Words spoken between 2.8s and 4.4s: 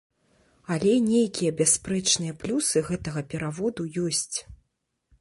гэтага пераводу ёсць.